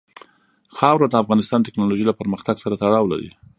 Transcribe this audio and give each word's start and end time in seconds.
خاوره 0.77 1.07
د 1.09 1.15
افغانستان 1.23 1.59
د 1.61 1.65
تکنالوژۍ 1.67 2.05
له 2.07 2.17
پرمختګ 2.19 2.55
سره 2.63 2.79
تړاو 2.83 3.11
لري. 3.13 3.31